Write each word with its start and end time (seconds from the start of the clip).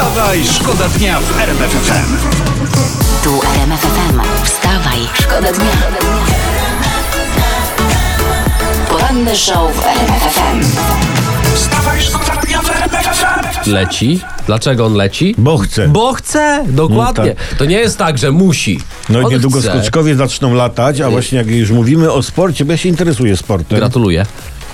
Wstawaj, 0.00 0.44
szkoda 0.44 0.88
dnia 0.88 1.20
w 1.20 1.38
RMF 1.40 1.70
FM. 1.70 2.16
Tu 3.24 3.40
RMF 3.54 3.80
FM. 3.80 4.20
Wstawaj, 4.44 4.98
szkoda 5.14 5.52
dnia. 5.52 5.70
Poranny 8.88 9.36
show 9.36 9.76
w 9.76 9.86
RMF 9.86 10.22
FM. 10.22 10.60
Wstawaj, 11.54 12.00
szkoda 12.00 12.40
dnia 12.46 12.62
w 12.62 12.70
RMF 12.70 13.06
FM. 13.06 13.70
Leci. 13.70 14.20
Dlaczego 14.46 14.86
on 14.86 14.94
leci? 14.94 15.34
Bo 15.38 15.58
chce. 15.58 15.88
Bo 15.88 16.12
chce, 16.12 16.64
dokładnie. 16.68 17.30
No 17.30 17.34
tak. 17.50 17.58
To 17.58 17.64
nie 17.64 17.76
jest 17.78 17.98
tak, 17.98 18.18
że 18.18 18.30
musi. 18.30 18.80
No 19.08 19.20
i 19.20 19.26
niedługo 19.26 19.60
chce. 19.60 19.70
skoczkowie 19.70 20.14
zaczną 20.14 20.54
latać, 20.54 21.00
a 21.00 21.10
właśnie 21.10 21.38
jak 21.38 21.50
już 21.50 21.70
mówimy 21.70 22.12
o 22.12 22.22
sporcie, 22.22 22.64
bo 22.64 22.72
ja 22.72 22.78
się 22.78 22.88
interesuję 22.88 23.36
sportem. 23.36 23.78
Gratuluję. 23.78 24.26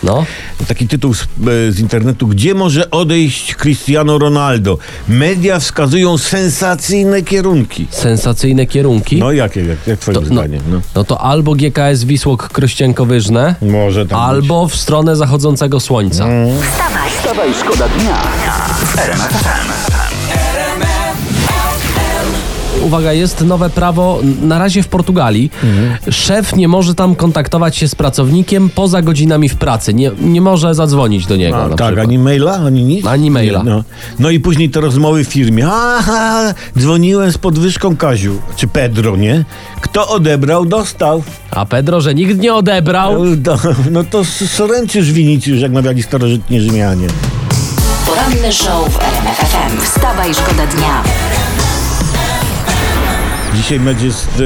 No. 0.06 0.24
Taki 0.68 0.88
tytuł 0.88 1.14
z, 1.14 1.22
e, 1.22 1.26
z 1.72 1.80
internetu. 1.80 2.26
Gdzie 2.26 2.54
może 2.54 2.90
odejść 2.90 3.54
Cristiano 3.54 4.18
Ronaldo? 4.18 4.78
Media 5.08 5.60
wskazują 5.60 6.18
sensacyjne 6.18 7.22
kierunki. 7.22 7.86
Sensacyjne 7.90 8.66
kierunki. 8.66 9.16
No 9.18 9.32
jakie, 9.32 9.64
jak, 9.64 9.86
jak 9.86 9.98
twoim 10.00 10.14
To- 10.14 10.20
no, 10.20 10.26
zdaniem? 10.26 10.62
No. 10.70 10.80
no 10.94 11.04
to 11.04 11.20
albo 11.20 11.54
GKS 11.54 12.04
Wisłok 12.04 12.48
Krościenko-Wyżne, 12.52 13.54
Może 13.62 14.06
tam 14.06 14.20
albo 14.20 14.68
w 14.68 14.76
stronę 14.76 15.16
zachodzącego 15.16 15.80
słońca. 15.80 16.24
Mm. 16.24 16.62
Wstawaj, 16.62 17.10
Wstawaj, 17.10 17.54
szkoda 17.60 17.88
dnia 17.88 18.22
w 18.84 18.98
RMF 18.98 19.32
FM. 19.32 20.15
Uwaga, 22.86 23.12
jest 23.12 23.40
nowe 23.40 23.70
prawo 23.70 24.20
na 24.42 24.58
razie 24.58 24.82
w 24.82 24.88
Portugalii. 24.88 25.50
Mhm. 25.64 26.12
Szef 26.12 26.56
nie 26.56 26.68
może 26.68 26.94
tam 26.94 27.14
kontaktować 27.14 27.76
się 27.76 27.88
z 27.88 27.94
pracownikiem 27.94 28.70
poza 28.74 29.02
godzinami 29.02 29.48
w 29.48 29.56
pracy. 29.56 29.94
Nie, 29.94 30.10
nie 30.20 30.40
może 30.40 30.74
zadzwonić 30.74 31.26
do 31.26 31.36
niego. 31.36 31.56
A, 31.56 31.68
na 31.68 31.76
tak, 31.76 31.86
przykład. 31.86 32.06
ani 32.06 32.18
maila, 32.18 32.52
ani 32.54 32.82
nic? 32.84 33.06
Ani 33.06 33.30
maila. 33.30 33.62
Nie, 33.62 33.70
No. 33.70 33.84
no 34.18 34.30
i 34.30 34.40
później 34.40 34.70
te 34.70 34.80
rozmowy 34.80 35.24
w 35.24 35.28
firmie. 35.28 35.66
Aha, 35.72 36.54
dzwoniłem 36.78 37.32
z 37.32 37.38
podwyżką 37.38 37.96
Kaziu. 37.96 38.32
Czy 38.56 38.68
Pedro, 38.68 39.16
nie? 39.16 39.44
Kto 39.80 40.08
odebrał, 40.08 40.66
dostał. 40.66 41.22
A 41.50 41.66
Pedro, 41.66 42.00
że 42.00 42.14
nikt 42.14 42.38
nie 42.40 42.54
odebrał. 42.54 43.24
No, 43.24 43.56
no 43.90 44.04
to 44.04 44.24
Soręczysz 44.24 45.12
Winicjusz, 45.12 45.60
jak 45.60 45.72
mawiali 45.72 46.02
starożytni 46.02 46.60
Rzymianie. 46.60 47.06
poranny 48.06 48.52
show 48.52 48.88
w 48.92 49.00
RMF 49.00 49.36
FM. 49.38 49.80
Wstawaj, 49.84 50.34
szkoda 50.34 50.66
dnia. 50.66 51.02
Dzisiaj 53.66 53.80
mecz 53.80 54.02
jest 54.02 54.42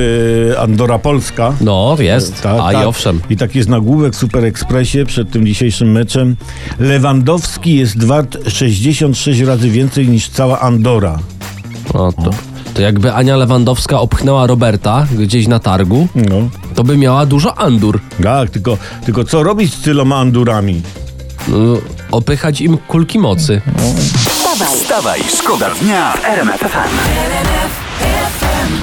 e, 0.55 0.61
Andora 0.61 0.99
Polska. 0.99 1.53
No, 1.61 1.97
jest. 1.99 2.43
Tak, 2.43 2.57
A 2.63 2.73
i 2.73 2.75
tak. 2.75 2.87
owszem. 2.87 3.21
I 3.31 3.37
tak 3.37 3.55
jest 3.55 3.69
nagłówek 3.69 4.13
w 4.13 4.17
Super 4.17 4.45
Expressie 4.45 5.05
przed 5.05 5.31
tym 5.31 5.47
dzisiejszym 5.47 5.93
meczem. 5.93 6.37
Lewandowski 6.79 7.77
jest 7.77 8.05
wart 8.05 8.37
66 8.49 9.41
razy 9.41 9.71
więcej 9.71 10.09
niż 10.09 10.29
cała 10.29 10.61
Andora. 10.61 11.19
No, 11.95 12.13
to, 12.13 12.31
to 12.75 12.83
jakby 12.83 13.13
Ania 13.15 13.37
Lewandowska 13.37 14.01
opchnęła 14.01 14.47
Roberta 14.47 15.07
gdzieś 15.19 15.47
na 15.49 15.59
targu, 15.59 16.09
No. 16.15 16.49
to 16.75 16.85
by 16.85 16.97
miała 16.97 17.27
dużo 17.27 17.59
andur. 17.59 18.01
Tak, 18.23 18.51
tylko, 18.51 18.79
tylko 19.05 19.25
co 19.25 19.43
robić 19.43 19.75
z 19.75 19.81
tyloma 19.81 20.17
Andurami? 20.17 20.83
No, 21.49 21.57
opychać 22.11 22.61
im 22.61 22.79
kulki 22.79 23.19
mocy. 23.19 23.61
Wstawaj, 24.75 25.21
szkoda 25.39 25.71
dnia 25.83 26.13
w 26.13 26.25
RMF 26.25 26.61
FM. 26.61 27.90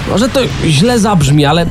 Może 0.09 0.29
to 0.29 0.39
źle 0.65 0.99
zabrzmi, 0.99 1.45
ale 1.45 1.65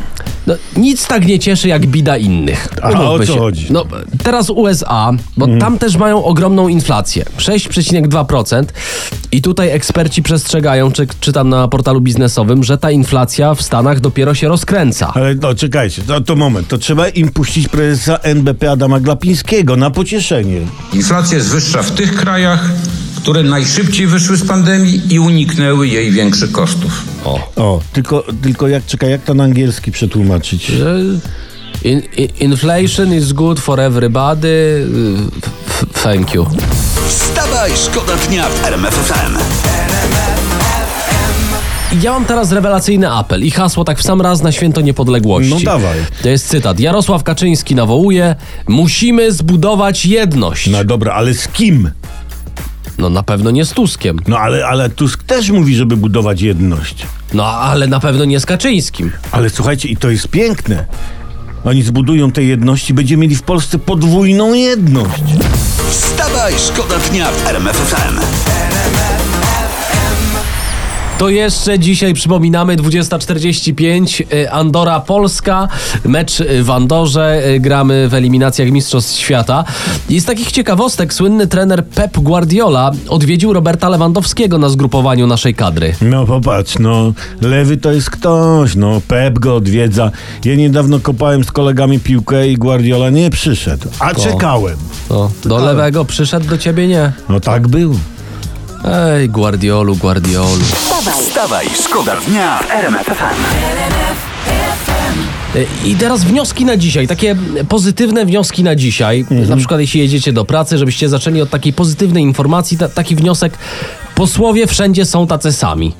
no, 0.46 0.54
nic 0.76 1.06
tak 1.06 1.26
nie 1.26 1.38
cieszy 1.38 1.68
jak 1.68 1.86
bida 1.86 2.16
innych. 2.16 2.68
A 2.82 2.88
Umówmy 2.90 3.08
o 3.08 3.18
co 3.18 3.26
się. 3.26 3.38
chodzi? 3.38 3.66
No, 3.70 3.84
teraz 4.22 4.50
USA, 4.50 5.12
bo 5.36 5.44
Mhm. 5.44 5.60
tam 5.60 5.78
też 5.78 5.96
mają 5.96 6.24
ogromną 6.24 6.68
inflację. 6.68 7.24
6,2%. 7.38 8.64
I 9.32 9.42
tutaj 9.42 9.70
eksperci 9.70 10.22
przestrzegają, 10.22 10.92
czy, 10.92 11.06
czytam 11.20 11.48
na 11.48 11.68
portalu 11.68 12.00
biznesowym, 12.00 12.64
że 12.64 12.78
ta 12.78 12.90
inflacja 12.90 13.54
w 13.54 13.62
Stanach 13.62 14.00
dopiero 14.00 14.34
się 14.34 14.48
rozkręca. 14.48 15.12
Ale 15.14 15.34
no 15.34 15.54
czekajcie, 15.54 16.02
to, 16.02 16.20
to 16.20 16.36
moment, 16.36 16.68
to 16.68 16.78
trzeba 16.78 17.08
im 17.08 17.28
puścić 17.28 17.68
prezesa 17.68 18.16
NBP 18.18 18.70
Adama 18.70 19.00
Glapińskiego 19.00 19.76
na 19.76 19.90
pocieszenie. 19.90 20.60
Inflacja 20.92 21.36
jest 21.36 21.48
wyższa 21.50 21.82
w 21.82 21.90
tych 21.90 22.14
krajach, 22.16 22.70
które 23.16 23.42
najszybciej 23.42 24.06
wyszły 24.06 24.36
z 24.36 24.46
pandemii 24.46 25.00
i 25.14 25.18
uniknęły 25.18 25.88
jej 25.88 26.10
większych 26.10 26.52
kosztów. 26.52 27.04
O. 27.26 27.38
O, 27.56 27.80
tylko, 27.92 28.24
tylko 28.42 28.68
jak, 28.68 28.86
czekaj, 28.86 29.10
jak 29.10 29.22
to 29.22 29.34
na 29.34 29.44
angielski 29.44 29.92
przetłumaczyć? 29.92 30.66
Że 30.66 30.96
In, 31.84 32.02
in, 32.16 32.28
inflation 32.40 33.14
is 33.14 33.32
good 33.32 33.60
for 33.60 33.80
everybody. 33.80 34.86
f- 35.68 35.84
Thank 36.02 36.34
you. 36.34 36.46
Wstawaj, 37.08 37.70
szkoda 37.76 38.12
dnia 38.28 38.48
w 38.48 38.64
RMF 38.64 38.94
FM. 38.94 39.36
Ja 42.02 42.12
mam 42.12 42.24
teraz 42.24 42.52
rewelacyjny 42.52 43.10
apel 43.12 43.44
i 43.44 43.50
hasło 43.50 43.84
tak 43.84 43.98
w 43.98 44.02
sam 44.02 44.20
raz 44.20 44.42
na 44.42 44.52
święto 44.52 44.80
niepodległości. 44.80 45.50
No 45.54 45.60
dawaj. 45.60 45.98
To 46.22 46.28
jest 46.28 46.48
cytat. 46.48 46.80
Jarosław 46.80 47.22
Kaczyński 47.22 47.74
nawołuje: 47.74 48.34
Musimy 48.68 49.32
zbudować 49.32 50.06
jedność. 50.06 50.66
No 50.66 50.84
dobra, 50.84 51.12
ale 51.14 51.34
z 51.34 51.48
kim? 51.48 51.90
No 52.98 53.10
na 53.10 53.22
pewno 53.22 53.50
nie 53.50 53.64
z 53.64 53.70
Tuskiem. 53.72 54.18
No 54.28 54.38
ale, 54.38 54.66
ale 54.66 54.90
Tusk 54.90 55.22
też 55.22 55.50
mówi, 55.50 55.76
żeby 55.76 55.96
budować 55.96 56.40
jedność. 56.40 57.06
No 57.34 57.46
ale 57.46 57.86
na 57.86 58.00
pewno 58.00 58.24
nie 58.24 58.40
z 58.40 58.46
Kaczyńskim. 58.46 59.12
Ale 59.32 59.50
słuchajcie, 59.50 59.88
i 59.88 59.96
to 59.96 60.10
jest 60.10 60.28
piękne. 60.28 60.86
Oni 61.64 61.82
zbudują 61.82 62.32
te 62.32 62.42
jedności, 62.42 62.94
będziemy 62.94 63.22
mieli 63.22 63.36
w 63.36 63.42
Polsce 63.42 63.78
podwójną 63.78 64.54
jedność. 64.54 65.22
Wstawaj, 65.90 66.54
szkoda 66.58 66.98
dnia 66.98 67.30
w 67.30 67.46
RMF 67.46 67.76
FM. 67.76 68.55
To 71.18 71.28
jeszcze 71.28 71.78
dzisiaj 71.78 72.14
przypominamy 72.14 72.76
20.45 72.76 74.34
y, 74.34 74.50
Andora 74.50 75.00
Polska, 75.00 75.68
mecz 76.04 76.40
y, 76.40 76.62
w 76.62 76.70
Andorze, 76.70 77.42
y, 77.48 77.60
gramy 77.60 78.08
w 78.08 78.14
eliminacjach 78.14 78.70
Mistrzostw 78.70 79.18
Świata. 79.18 79.64
I 80.08 80.20
z 80.20 80.24
takich 80.24 80.52
ciekawostek 80.52 81.14
słynny 81.14 81.46
trener 81.46 81.86
Pep 81.86 82.18
Guardiola 82.18 82.90
odwiedził 83.08 83.52
Roberta 83.52 83.88
Lewandowskiego 83.88 84.58
na 84.58 84.68
zgrupowaniu 84.68 85.26
naszej 85.26 85.54
kadry. 85.54 85.94
No 86.00 86.26
popatrz, 86.26 86.78
no 86.78 87.12
lewy 87.40 87.76
to 87.76 87.92
jest 87.92 88.10
ktoś, 88.10 88.74
no 88.74 89.00
Pep 89.08 89.38
go 89.38 89.56
odwiedza. 89.56 90.10
Ja 90.44 90.54
niedawno 90.54 91.00
kopałem 91.00 91.44
z 91.44 91.52
kolegami 91.52 92.00
piłkę 92.00 92.48
i 92.48 92.56
Guardiola 92.56 93.10
nie 93.10 93.30
przyszedł, 93.30 93.88
a 93.98 94.14
czekałem. 94.14 94.76
No, 95.10 95.30
do 95.44 95.58
lewego 95.58 96.04
przyszedł, 96.04 96.48
do 96.48 96.58
ciebie 96.58 96.88
nie. 96.88 97.12
No 97.28 97.40
tak 97.40 97.68
był. 97.68 97.96
Ej, 98.86 99.28
Guardiolu, 99.28 99.96
Guardiolu. 99.96 100.60
Wstawaj, 101.20 101.66
szkoda 101.84 102.16
dnia 102.28 102.58
w 102.58 102.70
RMF 102.70 103.22
I 105.84 105.94
teraz 105.94 106.24
wnioski 106.24 106.64
na 106.64 106.76
dzisiaj, 106.76 107.08
takie 107.08 107.36
pozytywne 107.68 108.26
wnioski 108.26 108.62
na 108.62 108.76
dzisiaj. 108.76 109.26
Na 109.30 109.56
przykład 109.56 109.80
jeśli 109.80 110.00
jedziecie 110.00 110.32
do 110.32 110.44
pracy, 110.44 110.78
żebyście 110.78 111.08
zaczęli 111.08 111.40
od 111.40 111.50
takiej 111.50 111.72
pozytywnej 111.72 112.22
informacji, 112.22 112.78
ta, 112.78 112.88
taki 112.88 113.16
wniosek, 113.16 113.58
posłowie 114.14 114.66
wszędzie 114.66 115.04
są 115.04 115.26
tacy 115.26 115.52
sami. 115.52 115.92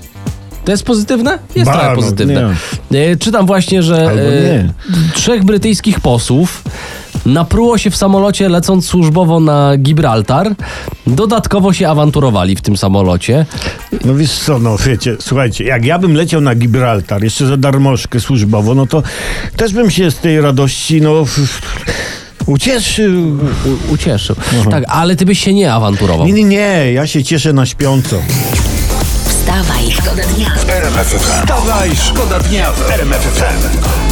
To 0.65 0.73
jest 0.73 0.85
pozytywne? 0.85 1.39
Jest 1.55 1.71
Ba, 1.71 1.73
trochę 1.73 1.89
no, 1.89 1.97
pozytywne. 1.97 2.55
Y, 2.95 3.17
Czytam 3.21 3.47
właśnie, 3.47 3.83
że 3.83 4.13
nie. 4.17 4.73
trzech 5.15 5.45
brytyjskich 5.45 6.01
posłów 6.01 6.63
napruło 7.27 7.79
się 7.79 7.91
w 7.91 7.97
samolocie 7.97 8.49
lecąc 8.49 8.87
służbowo 8.87 9.41
na 9.41 9.77
Gibraltar. 9.77 10.55
Dodatkowo 11.07 11.73
się 11.73 11.89
awanturowali 11.89 12.57
w 12.57 12.61
tym 12.61 12.77
samolocie. 12.77 13.47
No 14.05 14.15
wiesz 14.15 14.33
co, 14.33 14.59
no 14.59 14.77
wiecie, 14.79 15.17
słuchajcie, 15.21 15.65
jak 15.65 15.85
ja 15.85 15.99
bym 15.99 16.15
leciał 16.15 16.41
na 16.41 16.55
Gibraltar 16.55 17.25
jeszcze 17.25 17.47
za 17.47 17.57
darmożkę 17.57 18.21
służbowo, 18.21 18.75
no 18.75 18.87
to 18.87 19.03
też 19.57 19.73
bym 19.73 19.91
się 19.91 20.11
z 20.11 20.19
tej 20.19 20.41
radości, 20.41 21.01
no... 21.01 21.25
Ucieszył. 22.47 23.13
U, 23.89 23.93
ucieszył. 23.93 24.37
Tak, 24.71 24.85
ale 24.89 25.17
ty 25.17 25.27
byś 25.27 25.39
się 25.39 25.55
nie 25.55 25.73
awanturował. 25.73 26.27
Nie, 26.27 26.33
nie, 26.33 26.45
nie, 26.45 26.93
ja 26.93 27.07
się 27.07 27.25
cieszę 27.25 27.53
na 27.53 27.67
śpiąco. 27.67 28.17
wstawaj, 29.29 29.91
szkoda 29.91 30.23
dnia. 30.37 30.55
RMF 30.69 31.07
FM. 31.07 31.19
Wstawaj, 31.19 31.91
szkoda 31.97 32.39
dnia 32.39 32.73
w 32.73 32.91
RMF 32.91 33.23
FM. 33.23 34.06